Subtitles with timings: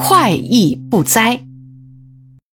[0.00, 1.44] 快意不哉。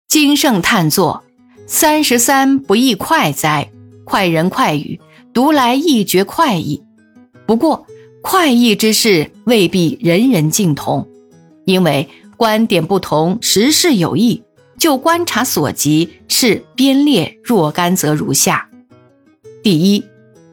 [0.07, 1.25] 金圣叹作
[1.67, 3.69] ：“三十三不亦快哉？
[4.05, 5.01] 快人快语，
[5.35, 6.81] 读来亦觉快意。
[7.45, 7.85] 不过，
[8.23, 11.09] 快意之事未必人人尽同，
[11.65, 14.41] 因为观点不同，时事有异。
[14.79, 18.69] 就观察所及，是编列若干则如下：
[19.65, 20.05] 第一，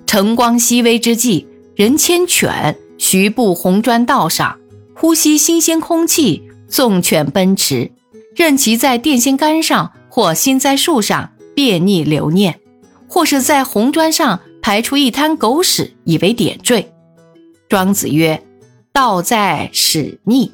[0.08, 1.46] 晨光熹微之际，
[1.76, 4.58] 人牵犬，徐步红砖道上，
[4.96, 7.91] 呼吸新鲜空气，纵犬奔驰。”
[8.36, 12.61] 任其在电线杆上或新栽树上便溺留念，
[13.07, 16.93] 或是在红砖上排出一滩狗屎以为点缀。
[17.68, 18.41] 庄子曰
[18.93, 20.54] ：“道在使逆，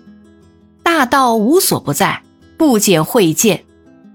[0.81, 2.23] 大道无所不在，
[2.57, 3.63] 不减会见。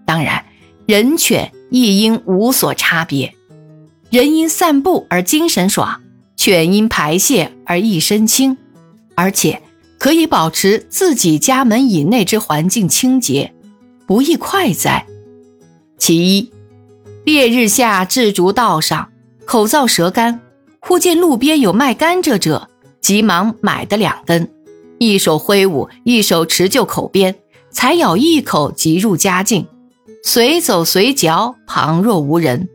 [0.05, 0.45] 当然，
[0.87, 3.33] 人犬亦应无所差别。
[4.11, 6.01] 人因散步而精神爽，
[6.37, 8.59] 犬因排泄而一身轻，
[9.15, 9.63] 而且
[10.01, 13.53] 可以保持自己家门以内之环境清洁。”
[14.09, 15.07] 不亦快哉？
[15.97, 16.51] 其一，
[17.23, 19.09] 烈日下至竹道上，
[19.45, 20.41] 口燥舌干，
[20.81, 22.69] 忽见路边有卖甘蔗者，
[23.01, 24.51] 急忙买的两根，
[24.99, 27.37] 一手挥舞，一手持就口边，
[27.71, 29.65] 才咬一口，即入佳境，
[30.25, 32.69] 随走随嚼，旁若无人。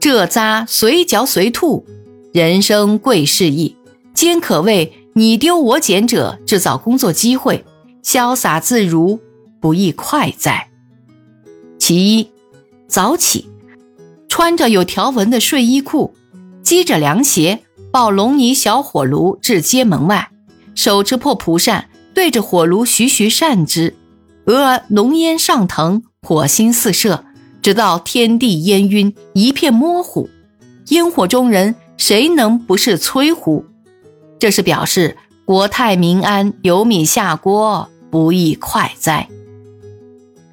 [0.00, 1.86] 这咂随嚼随吐，
[2.32, 3.76] 人生贵事意，
[4.14, 7.64] 兼可谓你丢我捡者制造工作机会，
[8.04, 9.18] 潇洒自如。
[9.58, 10.68] 不亦快哉？
[11.78, 12.28] 其一，
[12.86, 13.48] 早起，
[14.28, 16.12] 穿着有条纹的睡衣裤，
[16.62, 20.28] 系着凉鞋，抱龙泥小火炉至街门外，
[20.74, 23.96] 手持破蒲扇，对着火炉徐徐扇之，
[24.44, 27.24] 俄而浓烟上腾，火星四射，
[27.62, 30.28] 直到天地烟晕，一片模糊。
[30.88, 33.64] 烟火中人，谁能不是催乎？
[34.38, 39.28] 这是表示国泰民安，有米下锅，不亦快哉？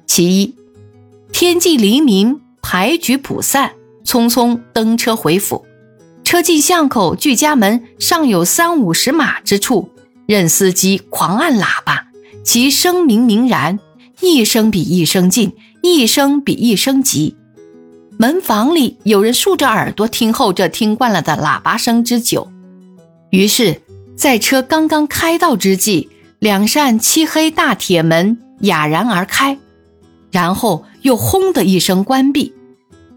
[0.06, 0.54] 其一，
[1.32, 3.72] 天际黎明，牌局普散，
[4.04, 5.64] 匆匆登车回府。
[6.22, 9.90] 车进巷口，距家门尚有三五十码之处，
[10.26, 12.06] 任司机狂按喇叭，
[12.42, 13.78] 其声明明然，
[14.20, 17.36] 一声比一声近，一声比一声急。
[18.16, 22.48] 门房里有人竖着耳朵听候这听惯了的喇叭声之久，
[23.30, 23.82] 于是，
[24.16, 26.08] 在车刚刚开到之际，
[26.38, 29.58] 两扇漆黑大铁门哑然而开。
[30.30, 32.52] 然后又轰的一声关闭，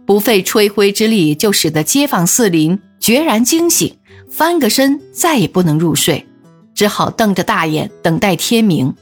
[0.05, 3.97] 不费吹灰之力就使得街坊四邻决然惊醒，
[4.29, 6.27] 翻个身再也不能入睡，
[6.75, 8.93] 只好瞪着大眼等待天明，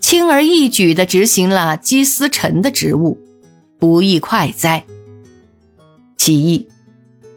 [0.00, 3.18] 轻而易举地执行了积司晨的职务，
[3.78, 4.84] 不亦快哉？
[6.16, 6.66] 其一，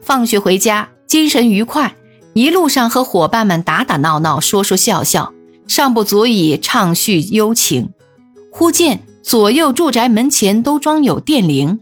[0.02, 1.96] 放学回家，精神愉快，
[2.34, 5.34] 一路上和伙伴们打打闹闹，说说笑笑，
[5.68, 7.90] 尚不足以畅叙幽情，
[8.52, 9.04] 忽见。
[9.24, 11.80] 左右住宅门前都装有电铃，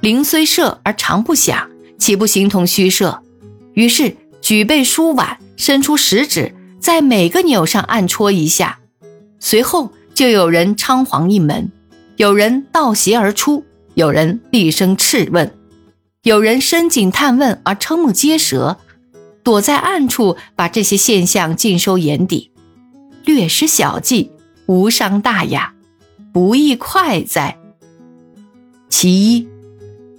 [0.00, 3.22] 铃虽设而常不响，岂不形同虚设？
[3.74, 8.78] 于是举杯舒碗，伸出食指，在每个钮上按戳一下，
[9.38, 11.70] 随后就有人仓皇一门，
[12.16, 15.54] 有人倒斜而出，有人厉声斥问，
[16.22, 18.78] 有人深井探问而瞠目结舌，
[19.48, 22.52] 躲在暗处把这些现象尽收眼底，
[23.24, 24.30] 略施小计，
[24.66, 25.72] 无伤大雅。
[26.34, 27.56] 不亦快哉？
[28.90, 29.48] 其一，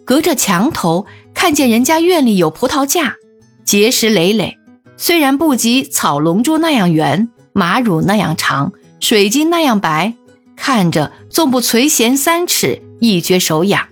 [0.03, 3.17] 隔着墙头看见人家院里有葡萄架，
[3.63, 4.57] 结实累累，
[4.97, 10.15] 虽然不及草龙珠那样圆，马乳那样长，水晶那样白，
[10.55, 13.89] 看着纵不垂涎三尺，亦觉手痒。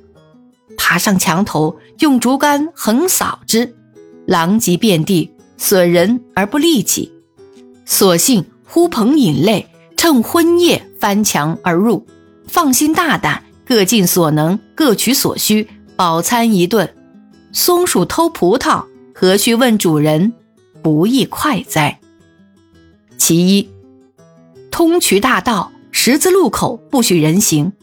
[0.75, 3.75] 爬上墙头，用竹竿横扫之，
[4.27, 7.11] 狼藉遍地，损人而不利己。
[7.85, 9.67] 索性呼朋引类。
[9.99, 12.05] 趁昏夜翻墙而入，
[12.45, 16.95] 放心大胆，各尽所能，各取所需，饱餐一顿。
[17.51, 20.31] 松鼠偷葡萄，何须问主人？
[20.83, 21.99] 不亦快哉？
[23.17, 23.67] 其一，
[24.69, 27.73] 通衢大道，十字路口不许人行，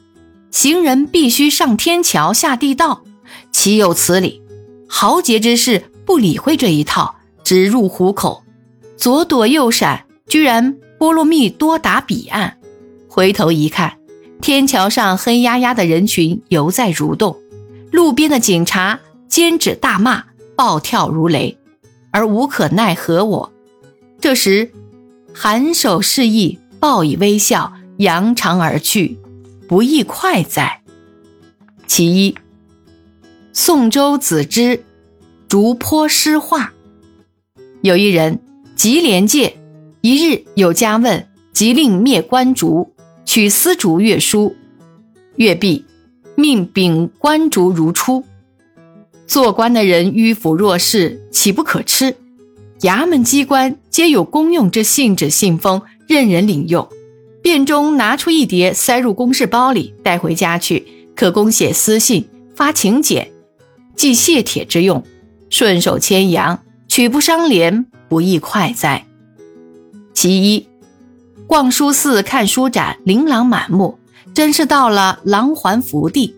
[0.53, 3.03] 行人必须上天桥下地道，
[3.51, 4.41] 岂有此理？
[4.87, 8.43] 豪杰之士不理会这一套，直入虎口，
[8.97, 10.77] 左躲右闪，居然。
[10.97, 12.57] 波罗蜜多达彼岸，
[13.09, 13.99] 回头一看，
[14.41, 17.37] 天桥上黑压压的人群犹在蠕动，
[17.91, 20.25] 路边的警察尖指大骂，
[20.57, 21.59] 暴跳如雷，
[22.11, 23.23] 而无可奈何。
[23.27, 23.53] 我
[24.19, 24.71] 这时
[25.35, 29.19] 颔首示意，报以微笑，扬长而去，
[29.69, 30.81] 不亦快哉？
[31.87, 32.35] 其一，
[33.53, 34.83] 宋周子之
[35.55, 36.73] 竹坡诗画，
[37.81, 38.41] 有一人
[38.75, 39.57] 吉廉介。
[40.01, 42.93] 一日有家问，即令灭官竹，
[43.25, 44.57] 取丝竹阅书，
[45.37, 45.85] 月毕，
[46.35, 48.25] 命秉官竹如初。
[49.29, 52.17] 做官的人迂腐弱势，岂不可吃？
[52.81, 56.89] 衙门机关皆有公用之信纸信封，任人领用。
[57.41, 60.85] 便中拿出一叠，塞入公事包里，带回家去，
[61.15, 63.31] 可供写私信、发请柬，
[63.95, 65.01] 寄谢帖之用。
[65.55, 69.07] 顺手牵羊，取不伤廉，不亦快哉？
[70.13, 70.67] 其一，
[71.47, 74.01] 逛书肆、看书展，琳琅满目，
[74.35, 76.35] 真是到了狼环福地。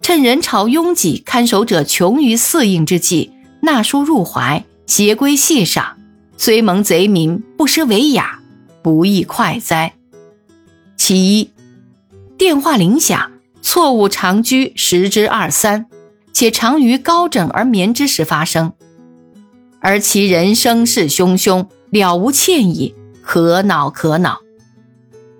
[0.00, 5.96] 趁人潮拥挤，看守者穷于四应之际，纳书入怀，携归细赏，
[6.36, 8.40] 虽蒙贼民，不失为雅，
[8.82, 9.92] 不亦快哉？
[10.96, 11.50] 其一，
[12.36, 13.30] 电话铃响，
[13.62, 15.86] 错误长居十之二三，
[16.38, 18.72] 且常于高枕而眠之时发生，
[19.80, 24.38] 而其人生事汹汹，了无歉意，可恼可恼。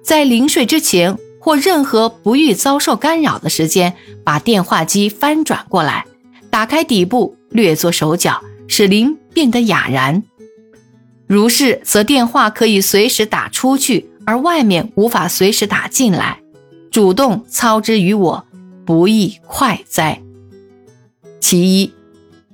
[0.03, 1.17] 在临睡之前。
[1.41, 6.05] 或任何不欲遭受干扰的时间，把电话机翻转过来，
[6.51, 10.25] 打开底部，略作手脚，使铃变得哑然。
[11.29, 16.41] 如是，则电话可以随时打出去，而外面无法随时打进来。
[16.91, 18.45] 主动操之于我，
[18.85, 20.21] 不亦快哉？
[21.41, 21.93] 其一，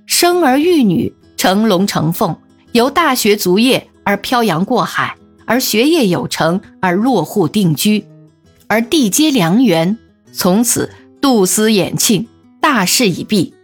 [0.06, 2.36] 生儿育女，成龙成凤，
[2.72, 5.16] 由大学卒业而漂洋过海，
[5.46, 8.04] 而学业有成而落户定居。
[8.66, 9.96] 而地接良缘，
[10.32, 10.90] 从此
[11.20, 12.26] 杜思衍庆，
[12.60, 13.54] 大势已毕。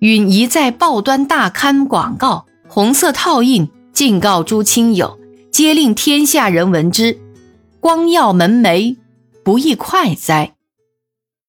[0.00, 5.18] 允一再报端大刊广告，红色套印，敬告诸亲友，
[5.50, 7.18] 皆令天下人闻之。
[7.80, 8.96] 光耀门楣，
[9.44, 10.55] 不亦快哉？